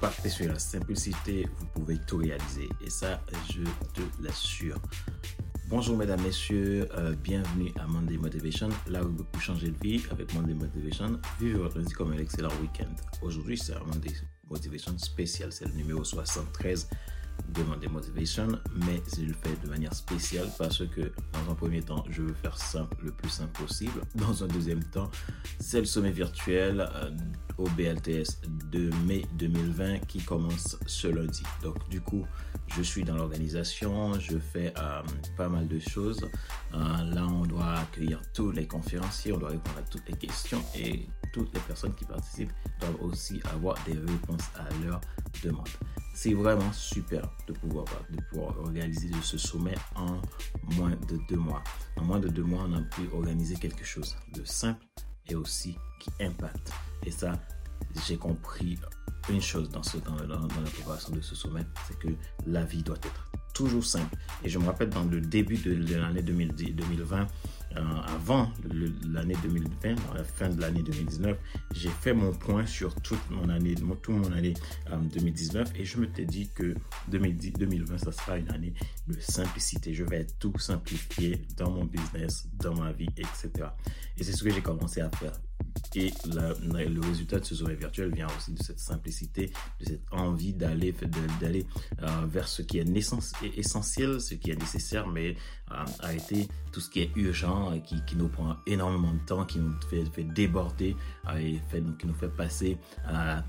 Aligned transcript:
partez 0.00 0.30
sur 0.30 0.46
la 0.46 0.58
simplicité, 0.58 1.46
vous 1.58 1.66
pouvez 1.66 1.98
tout 2.06 2.16
réaliser. 2.16 2.68
Et 2.84 2.90
ça, 2.90 3.20
je 3.52 3.62
te 3.92 4.22
l'assure. 4.22 4.80
Bonjour 5.68 5.96
mesdames, 5.96 6.22
messieurs, 6.22 6.88
euh, 6.96 7.14
bienvenue 7.22 7.70
à 7.78 7.86
Monday 7.86 8.16
Motivation, 8.16 8.70
là 8.88 9.04
où 9.04 9.10
vous 9.10 9.40
changer 9.40 9.68
de 9.68 9.78
vie 9.78 10.02
avec 10.10 10.34
Monday 10.34 10.54
Motivation. 10.54 11.20
Vivez 11.38 11.58
votre 11.58 11.78
lundi 11.78 11.92
comme 11.92 12.12
un 12.12 12.18
excellent 12.18 12.52
week-end. 12.60 12.92
Aujourd'hui, 13.22 13.58
c'est 13.58 13.74
un 13.74 13.84
Monday 13.84 14.12
Motivation 14.48 14.96
spécial, 14.98 15.52
c'est 15.52 15.66
le 15.66 15.74
numéro 15.74 16.02
73 16.02 16.88
demander 17.48 17.88
motivation, 17.88 18.48
mais 18.86 19.02
je 19.16 19.22
le 19.22 19.32
fais 19.32 19.56
de 19.64 19.68
manière 19.68 19.94
spéciale 19.94 20.48
parce 20.58 20.86
que 20.86 21.12
dans 21.32 21.52
un 21.52 21.54
premier 21.54 21.82
temps, 21.82 22.04
je 22.08 22.22
veux 22.22 22.34
faire 22.34 22.56
simple, 22.56 22.96
le 23.02 23.12
plus 23.12 23.28
simple 23.28 23.62
possible. 23.62 24.00
Dans 24.14 24.44
un 24.44 24.46
deuxième 24.46 24.84
temps, 24.84 25.10
c'est 25.58 25.80
le 25.80 25.86
sommet 25.86 26.10
virtuel 26.10 26.88
euh, 26.94 27.10
au 27.58 27.68
BLTS 27.70 28.40
de 28.70 28.90
mai 29.06 29.24
2020 29.34 30.00
qui 30.06 30.20
commence 30.20 30.78
ce 30.86 31.08
lundi. 31.08 31.42
Donc 31.62 31.88
du 31.88 32.00
coup, 32.00 32.26
je 32.68 32.82
suis 32.82 33.04
dans 33.04 33.16
l'organisation, 33.16 34.18
je 34.18 34.38
fais 34.38 34.72
euh, 34.78 35.02
pas 35.36 35.48
mal 35.48 35.66
de 35.68 35.78
choses. 35.78 36.28
Euh, 36.74 36.78
là, 36.78 37.26
on 37.26 37.42
doit 37.42 37.74
accueillir 37.74 38.20
tous 38.32 38.50
les 38.52 38.66
conférenciers, 38.66 39.32
on 39.32 39.38
doit 39.38 39.50
répondre 39.50 39.78
à 39.78 39.82
toutes 39.82 40.08
les 40.08 40.16
questions 40.16 40.62
et 40.76 41.08
toutes 41.32 41.52
les 41.54 41.60
personnes 41.60 41.94
qui 41.94 42.04
participent 42.04 42.52
doivent 42.80 43.02
aussi 43.02 43.40
avoir 43.52 43.76
des 43.84 43.92
réponses 43.92 44.48
à 44.56 44.68
leurs 44.84 45.00
demandes. 45.42 45.68
C'est 46.22 46.34
vraiment 46.34 46.70
super 46.74 47.22
de 47.48 47.54
pouvoir, 47.54 47.86
de 48.10 48.20
pouvoir 48.28 48.58
organiser 48.58 49.10
ce 49.22 49.38
sommet 49.38 49.74
en 49.94 50.20
moins 50.74 50.90
de 51.08 51.18
deux 51.30 51.38
mois. 51.38 51.64
En 51.96 52.04
moins 52.04 52.20
de 52.20 52.28
deux 52.28 52.42
mois, 52.42 52.66
on 52.68 52.74
a 52.74 52.82
pu 52.82 53.08
organiser 53.14 53.54
quelque 53.54 53.86
chose 53.86 54.14
de 54.34 54.44
simple 54.44 54.84
et 55.30 55.34
aussi 55.34 55.78
qui 55.98 56.10
impacte. 56.22 56.72
Et 57.06 57.10
ça, 57.10 57.40
j'ai 58.06 58.18
compris 58.18 58.78
une 59.30 59.40
chose 59.40 59.70
dans, 59.70 59.82
ce, 59.82 59.96
dans, 59.96 60.14
dans, 60.16 60.40
la 60.42 60.70
préparation 60.70 61.10
de 61.14 61.22
ce 61.22 61.34
sommet, 61.34 61.64
c'est 61.88 61.98
que 61.98 62.08
la 62.46 62.64
vie 62.64 62.82
doit 62.82 62.98
être 62.98 63.32
toujours 63.54 63.86
simple. 63.86 64.14
Et 64.44 64.50
je 64.50 64.58
me 64.58 64.66
rappelle 64.66 64.90
dans 64.90 65.04
le 65.04 65.22
début 65.22 65.56
de, 65.56 65.96
l'année 65.96 66.20
2020, 66.20 67.28
euh, 67.76 67.80
avant 68.06 68.50
l'année 69.08 69.36
2020, 69.42 69.94
dans 69.94 70.14
la 70.14 70.24
fin 70.24 70.48
de 70.48 70.60
l'année 70.60 70.82
2019, 70.82 71.38
j'ai 71.72 71.88
fait 71.88 72.12
mon 72.12 72.32
point 72.32 72.66
sur 72.66 72.94
toute 72.96 73.30
mon 73.30 73.48
année, 73.48 73.74
tout 74.02 74.12
mon 74.12 74.32
année 74.32 74.54
2019 74.90 75.68
euh, 75.68 75.80
et 75.80 75.84
je 75.84 75.98
me 75.98 76.08
suis 76.12 76.26
dit 76.26 76.50
que 76.54 76.74
2010, 77.08 77.52
2020, 77.52 77.98
ça 77.98 78.12
sera 78.12 78.38
une 78.38 78.50
année 78.50 78.74
de 79.06 79.18
simplicité. 79.20 79.94
Je 79.94 80.04
vais 80.04 80.26
tout 80.38 80.58
simplifier 80.58 81.42
dans 81.56 81.70
mon 81.70 81.84
business, 81.84 82.48
dans 82.54 82.74
ma 82.74 82.92
vie, 82.92 83.08
etc. 83.16 83.68
Et 84.16 84.24
c'est 84.24 84.32
ce 84.32 84.42
que 84.42 84.50
j'ai 84.50 84.62
commencé 84.62 85.00
à 85.00 85.10
faire. 85.10 85.32
Et 85.96 86.12
le 86.24 87.00
résultat 87.00 87.40
de 87.40 87.44
ce 87.44 87.56
sommet 87.56 87.74
virtuel 87.74 88.14
vient 88.14 88.28
aussi 88.36 88.52
de 88.52 88.62
cette 88.62 88.78
simplicité, 88.78 89.50
de 89.80 89.86
cette 89.86 90.02
envie 90.12 90.52
d'aller 90.52 90.94
euh, 91.02 92.06
vers 92.28 92.46
ce 92.46 92.62
qui 92.62 92.78
est 92.78 92.86
essentiel, 93.56 94.20
ce 94.20 94.34
qui 94.34 94.52
est 94.52 94.56
nécessaire, 94.56 95.08
mais 95.08 95.36
euh, 95.72 95.84
arrêter 95.98 96.48
tout 96.70 96.78
ce 96.80 96.88
qui 96.88 97.00
est 97.00 97.10
urgent 97.16 97.72
qui, 97.80 98.16
nous 98.16 98.28
prend 98.28 98.56
énormément 98.68 99.12
de 99.12 99.18
temps, 99.26 99.44
qui 99.44 99.58
nous 99.58 99.72
fait, 99.88 100.22
déborder 100.22 100.94
euh, 101.28 101.38
et 101.38 101.60
qui 101.98 102.06
nous 102.06 102.14
fait 102.14 102.28
passer 102.28 102.78
à, 103.04 103.42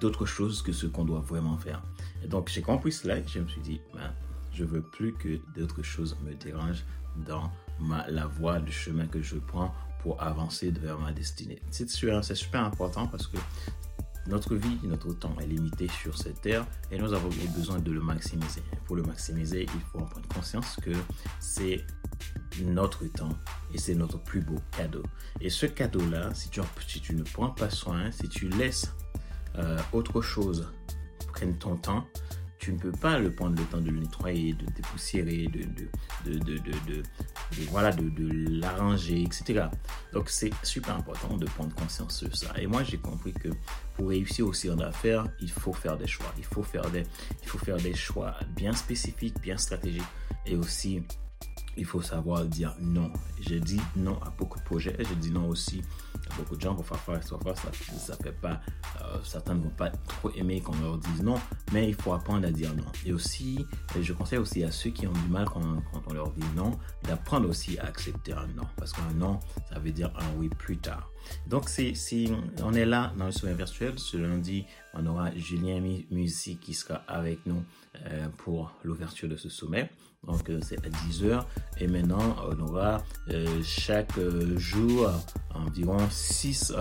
d'autres 0.00 0.26
choses 0.26 0.62
que 0.62 0.72
ce 0.72 0.86
qu'on 0.86 1.04
doit 1.04 1.20
vraiment 1.20 1.58
faire. 1.58 1.82
Donc 2.28 2.48
j'ai 2.48 2.62
compris 2.62 2.92
cela 2.92 3.18
et 3.18 3.24
je 3.26 3.40
me 3.40 3.48
suis 3.48 3.60
dit, 3.60 3.80
ben, 3.92 4.14
je 4.52 4.64
veux 4.64 4.80
plus 4.80 5.12
que 5.14 5.40
d'autres 5.54 5.82
choses 5.82 6.16
me 6.24 6.34
dérangent 6.34 6.84
dans 7.26 7.50
la 8.08 8.26
voie, 8.26 8.60
du 8.60 8.72
chemin 8.72 9.06
que 9.06 9.20
je 9.20 9.36
prends 9.36 9.74
pour 10.02 10.22
avancer 10.22 10.70
vers 10.70 10.98
ma 10.98 11.12
destinée. 11.12 11.60
C'est 11.70 11.88
super, 11.88 12.20
important 12.64 13.06
parce 13.06 13.26
que 13.26 13.38
notre 14.26 14.54
vie, 14.54 14.78
notre 14.84 15.12
temps 15.14 15.34
est 15.40 15.46
limité 15.46 15.88
sur 15.88 16.16
cette 16.16 16.40
terre 16.40 16.66
et 16.90 16.98
nous 16.98 17.12
avons 17.12 17.28
besoin 17.56 17.78
de 17.78 17.90
le 17.90 18.00
maximiser. 18.00 18.62
Pour 18.84 18.96
le 18.96 19.02
maximiser, 19.02 19.62
il 19.62 19.80
faut 19.80 19.98
en 19.98 20.06
prendre 20.06 20.28
conscience 20.28 20.76
que 20.82 20.92
c'est 21.40 21.84
notre 22.62 23.04
temps 23.06 23.36
et 23.74 23.78
c'est 23.78 23.94
notre 23.94 24.18
plus 24.18 24.40
beau 24.40 24.58
cadeau. 24.76 25.02
Et 25.40 25.50
ce 25.50 25.66
cadeau-là, 25.66 26.34
si 26.34 26.50
tu, 26.50 26.60
si 26.86 27.00
tu 27.00 27.14
ne 27.14 27.22
prends 27.22 27.50
pas 27.50 27.70
soin, 27.70 28.12
si 28.12 28.28
tu 28.28 28.48
laisses 28.48 28.94
euh, 29.56 29.78
autre 29.92 30.20
chose 30.20 30.68
prendre 31.32 31.58
ton 31.58 31.76
temps, 31.76 32.06
tu 32.62 32.72
ne 32.72 32.78
peux 32.78 32.92
pas 32.92 33.18
le 33.18 33.32
prendre 33.32 33.58
le 33.58 33.64
temps 33.64 33.80
de 33.80 33.90
le 33.90 33.98
nettoyer, 33.98 34.52
de 34.52 34.64
dépoussiérer, 34.66 35.48
de, 35.48 35.64
de, 36.30 36.38
de, 36.38 36.58
de 36.58 37.02
voilà, 37.70 37.90
de, 37.90 38.04
l'arranger, 38.60 39.24
etc. 39.24 39.64
Donc 40.12 40.28
c'est 40.30 40.52
super 40.62 40.94
important 40.94 41.36
de 41.36 41.46
prendre 41.46 41.74
conscience 41.74 42.22
de 42.22 42.32
ça. 42.32 42.52
Et 42.56 42.68
moi 42.68 42.84
j'ai 42.84 42.98
compris 42.98 43.32
que 43.32 43.48
pour 43.94 44.10
réussir 44.10 44.46
aussi 44.46 44.70
en 44.70 44.78
affaires, 44.78 45.26
il 45.40 45.50
faut 45.50 45.72
faire 45.72 45.98
des 45.98 46.06
choix. 46.06 46.32
Il 46.38 46.44
faut 46.44 46.62
faire 46.62 46.88
des, 46.88 47.02
il 47.42 47.48
faut 47.48 47.58
faire 47.58 47.78
des 47.78 47.94
choix 47.94 48.36
bien 48.54 48.72
spécifiques, 48.74 49.40
bien 49.40 49.58
stratégiques 49.58 50.02
et 50.46 50.54
aussi 50.54 51.02
il 51.76 51.84
faut 51.84 52.02
savoir 52.02 52.44
dire 52.44 52.74
non. 52.80 53.12
Je 53.40 53.54
dis 53.56 53.80
non 53.96 54.18
à 54.22 54.30
beaucoup 54.30 54.58
de 54.58 54.64
projets. 54.64 54.96
Je 54.98 55.14
dis 55.14 55.30
non 55.30 55.48
aussi 55.48 55.82
à 56.30 56.34
beaucoup 56.36 56.56
de 56.56 56.60
gens 56.60 56.74
pour 56.74 56.86
faire 56.86 56.98
faire, 57.00 57.22
ça, 57.22 57.36
ça 57.98 58.16
fait 58.16 58.32
pas, 58.32 58.60
euh, 59.00 59.18
certains 59.24 59.54
ne 59.54 59.62
vont 59.62 59.70
pas 59.70 59.90
trop 59.90 60.30
aimer 60.32 60.60
qu'on 60.60 60.78
leur 60.80 60.98
dise 60.98 61.22
non, 61.22 61.36
mais 61.72 61.88
il 61.88 61.94
faut 61.94 62.12
apprendre 62.12 62.46
à 62.46 62.50
dire 62.50 62.74
non. 62.74 62.84
Et 63.04 63.12
aussi, 63.12 63.66
je 64.00 64.12
conseille 64.12 64.38
aussi 64.38 64.62
à 64.62 64.70
ceux 64.70 64.90
qui 64.90 65.06
ont 65.06 65.12
du 65.12 65.28
mal 65.28 65.46
quand, 65.46 65.62
on 66.06 66.12
leur 66.12 66.30
dit 66.32 66.44
non, 66.56 66.78
d'apprendre 67.04 67.48
aussi 67.48 67.78
à 67.78 67.86
accepter 67.86 68.32
un 68.32 68.46
non. 68.48 68.66
Parce 68.76 68.92
qu'un 68.92 69.12
non, 69.14 69.40
ça 69.68 69.78
veut 69.78 69.92
dire 69.92 70.12
un 70.16 70.38
oui 70.38 70.48
plus 70.48 70.78
tard. 70.78 71.10
Donc, 71.46 71.68
c'est, 71.68 71.94
on 72.62 72.72
est 72.74 72.84
là 72.84 73.12
dans 73.16 73.26
le 73.26 73.32
sommet 73.32 73.54
virtuel. 73.54 73.98
Ce 73.98 74.16
lundi, 74.16 74.64
on 74.94 75.06
aura 75.06 75.34
Julien 75.36 75.80
Music 76.10 76.60
qui 76.60 76.74
sera 76.74 76.96
avec 77.08 77.44
nous 77.46 77.62
euh, 78.06 78.28
pour 78.38 78.72
l'ouverture 78.84 79.28
de 79.28 79.36
ce 79.36 79.48
sommet. 79.48 79.90
Donc, 80.26 80.48
euh, 80.50 80.60
c'est 80.62 80.78
à 80.84 80.88
10h. 80.88 81.44
Et 81.78 81.88
maintenant, 81.88 82.36
on 82.48 82.60
aura 82.60 83.02
euh, 83.30 83.60
chaque 83.64 84.18
jour 84.56 85.10
environ 85.54 85.98
6 86.10 86.72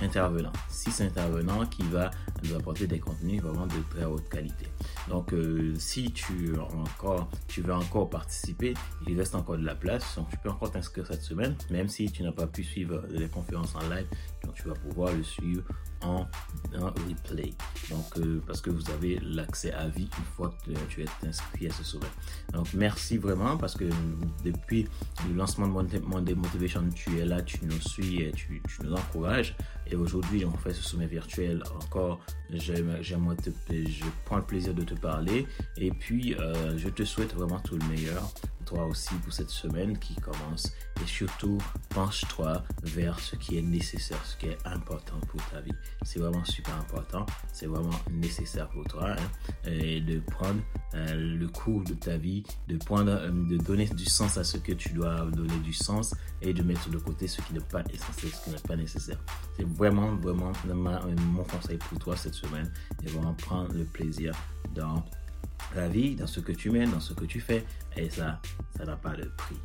intervenants. 0.00 0.52
6 0.70 1.02
intervenants 1.02 1.66
qui 1.66 1.82
va 1.82 2.10
nous 2.44 2.54
apporter 2.54 2.86
des 2.86 2.98
contenus 2.98 3.42
vraiment 3.42 3.66
de 3.66 3.74
très 3.90 4.04
haute 4.04 4.28
qualité. 4.28 4.66
Donc, 5.08 5.34
si 5.76 6.12
tu, 6.12 6.54
encore, 6.58 7.28
tu 7.46 7.62
veux 7.62 7.74
encore 7.74 8.08
participer, 8.08 8.74
il 9.06 9.18
reste 9.18 9.34
encore 9.34 9.58
de 9.58 9.64
la 9.64 9.74
place. 9.74 10.16
Donc, 10.16 10.30
tu 10.30 10.36
peux 10.38 10.50
encore 10.50 10.70
t'inscrire 10.70 11.06
cette 11.06 11.22
semaine, 11.22 11.56
même 11.70 11.88
si 11.88 12.10
tu 12.10 12.22
n'as 12.22 12.32
pas 12.32 12.46
pu 12.46 12.64
suivre 12.64 13.02
les 13.10 13.28
conférences 13.28 13.74
en 13.74 13.88
live. 13.88 14.06
Donc, 14.44 14.54
tu 14.54 14.68
vas 14.68 14.74
pouvoir 14.74 15.12
le 15.12 15.22
suivre 15.22 15.62
en, 16.02 16.26
replay. 16.72 17.54
Donc, 17.90 18.18
euh, 18.18 18.40
parce 18.46 18.60
que 18.60 18.70
vous 18.70 18.90
avez 18.90 19.18
l'accès 19.20 19.72
à 19.72 19.88
vie 19.88 20.08
une 20.18 20.24
fois 20.24 20.54
que 20.64 20.72
tu 20.88 21.02
es 21.02 21.26
inscrit 21.26 21.66
à 21.66 21.72
ce 21.72 21.84
sommet. 21.84 22.06
Donc, 22.52 22.72
merci 22.74 23.18
vraiment 23.18 23.56
parce 23.56 23.74
que 23.74 23.84
depuis 24.44 24.86
le 25.28 25.34
lancement 25.34 25.66
de 25.66 25.98
Monday 26.00 26.34
Motivation, 26.34 26.88
tu 26.94 27.18
es 27.18 27.24
là, 27.24 27.42
tu 27.42 27.58
nous 27.64 27.80
suis 27.80 28.22
et 28.22 28.32
tu, 28.32 28.62
nous 28.82 28.92
encourages. 28.92 29.56
Et 29.90 29.96
aujourd'hui, 29.96 30.44
on 30.44 30.52
fait 30.52 30.72
ce 30.72 30.82
sommet 30.82 31.06
virtuel 31.06 31.62
encore. 31.74 32.20
Je 32.50 34.04
prends 34.24 34.36
le 34.36 34.44
plaisir 34.44 34.74
de 34.74 34.82
te 34.82 34.94
parler. 34.94 35.46
Et 35.76 35.90
puis, 35.90 36.34
euh, 36.34 36.76
je 36.78 36.88
te 36.88 37.04
souhaite 37.04 37.34
vraiment 37.34 37.58
tout 37.60 37.76
le 37.76 37.86
meilleur 37.86 38.30
toi 38.68 38.84
aussi 38.84 39.14
pour 39.24 39.32
cette 39.32 39.48
semaine 39.48 39.98
qui 39.98 40.14
commence 40.16 40.72
et 41.02 41.06
surtout 41.06 41.58
penche-toi 41.88 42.62
vers 42.82 43.18
ce 43.18 43.36
qui 43.36 43.56
est 43.56 43.62
nécessaire, 43.62 44.22
ce 44.24 44.36
qui 44.36 44.46
est 44.46 44.58
important 44.66 45.18
pour 45.28 45.40
ta 45.50 45.60
vie. 45.60 45.72
C'est 46.02 46.18
vraiment 46.18 46.44
super 46.44 46.74
important, 46.76 47.24
c'est 47.52 47.66
vraiment 47.66 47.98
nécessaire 48.10 48.68
pour 48.68 48.84
toi 48.84 49.12
hein, 49.12 49.70
et 49.70 50.00
de 50.00 50.20
prendre 50.20 50.60
euh, 50.94 51.14
le 51.14 51.48
cours 51.48 51.82
de 51.82 51.94
ta 51.94 52.18
vie, 52.18 52.42
de 52.68 52.76
prendre, 52.76 53.10
euh, 53.10 53.30
de 53.30 53.56
donner 53.56 53.86
du 53.86 54.04
sens 54.04 54.36
à 54.36 54.44
ce 54.44 54.58
que 54.58 54.72
tu 54.72 54.90
dois 54.90 55.22
donner 55.32 55.58
du 55.60 55.72
sens 55.72 56.14
et 56.42 56.52
de 56.52 56.62
mettre 56.62 56.90
de 56.90 56.98
côté 56.98 57.26
ce 57.26 57.40
qui 57.40 57.54
n'est 57.54 57.60
pas 57.60 57.82
essentiel, 57.90 58.32
ce 58.32 58.44
qui 58.44 58.50
n'est 58.50 58.68
pas 58.68 58.76
nécessaire. 58.76 59.18
C'est 59.56 59.66
vraiment, 59.66 60.14
vraiment 60.16 60.52
mon 61.32 61.44
conseil 61.44 61.78
pour 61.78 61.98
toi 61.98 62.16
cette 62.16 62.34
semaine 62.34 62.70
et 63.02 63.08
vraiment 63.08 63.34
prendre 63.34 63.72
le 63.72 63.84
plaisir 63.84 64.34
dans 64.74 65.02
la 65.74 65.88
vie, 65.88 66.14
dans 66.14 66.26
ce 66.26 66.40
que 66.40 66.52
tu 66.52 66.70
mènes, 66.70 66.90
dans 66.90 67.00
ce 67.00 67.12
que 67.12 67.24
tu 67.24 67.40
fais. 67.40 67.64
Et 67.96 68.08
ça, 68.10 68.40
ça 68.76 68.84
n'a 68.84 68.96
pas 68.96 69.14
de 69.16 69.24
prix. 69.36 69.56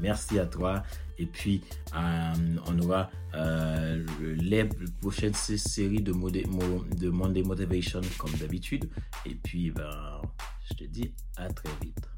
Merci 0.00 0.38
à 0.38 0.46
toi. 0.46 0.82
Et 1.18 1.26
puis, 1.26 1.62
euh, 1.94 2.34
on 2.66 2.78
aura 2.80 3.10
euh, 3.34 4.04
les 4.20 4.68
prochaines 5.00 5.34
séries 5.34 6.02
de, 6.02 6.12
de 6.12 7.10
Monday 7.10 7.42
Motivation 7.42 8.00
comme 8.18 8.32
d'habitude. 8.32 8.90
Et 9.26 9.34
puis, 9.34 9.70
ben, 9.70 10.20
je 10.70 10.74
te 10.74 10.84
dis 10.84 11.12
à 11.36 11.48
très 11.48 11.70
vite. 11.80 12.11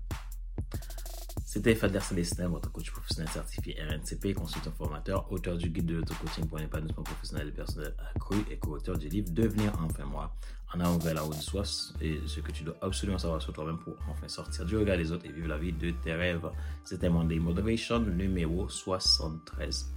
C'était 1.54 1.76
Fadler 1.76 2.00
Célestin, 2.00 2.48
votre 2.48 2.72
coach 2.72 2.90
professionnel 2.90 3.30
certifié 3.30 3.76
RNCP, 3.80 4.34
consultant 4.34 4.72
formateur, 4.72 5.30
auteur 5.30 5.56
du 5.56 5.70
guide 5.70 5.86
de 5.86 5.94
l'auto-coaching 5.94 6.48
pour 6.48 6.58
l'épanouissement 6.58 7.04
professionnel 7.04 7.46
et 7.46 7.52
personnel 7.52 7.94
accru 8.12 8.38
et 8.50 8.58
co-auteur 8.58 8.98
du 8.98 9.08
livre 9.08 9.30
Devenir 9.30 9.72
enfin 9.80 10.04
moi, 10.04 10.34
en 10.74 10.80
avant 10.80 10.98
vers 10.98 11.14
la 11.14 11.24
haute 11.24 11.34
soi 11.34 11.62
et 12.00 12.18
ce 12.26 12.40
que 12.40 12.50
tu 12.50 12.64
dois 12.64 12.74
absolument 12.82 13.18
savoir 13.18 13.40
sur 13.40 13.52
toi-même 13.52 13.78
pour 13.78 13.94
enfin 14.08 14.26
sortir 14.26 14.64
du 14.64 14.76
regard 14.76 14.96
des 14.96 15.12
autres 15.12 15.26
et 15.26 15.32
vivre 15.32 15.46
la 15.46 15.56
vie 15.56 15.72
de 15.72 15.92
tes 15.92 16.14
rêves. 16.14 16.50
C'était 16.82 17.08
Monday 17.08 17.38
Motivation 17.38 18.00
numéro 18.00 18.68
73. 18.68 19.94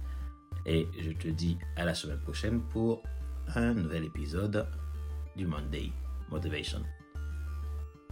Et 0.64 0.86
je 0.96 1.10
te 1.10 1.26
dis 1.26 1.58
à 1.74 1.84
la 1.84 1.94
semaine 1.94 2.20
prochaine 2.20 2.60
pour 2.68 3.02
un 3.56 3.74
nouvel 3.74 4.04
épisode 4.04 4.64
du 5.34 5.44
Monday 5.44 5.90
Motivation. 6.30 6.84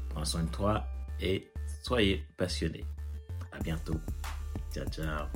Prends 0.08 0.25
soin 0.25 0.43
de 0.43 0.50
toi 0.50 0.84
et 1.20 1.52
soyez 1.84 2.26
passionné. 2.37 2.84
Bientôt. 3.67 4.01
Ciao, 4.71 4.85
ciao. 4.87 5.29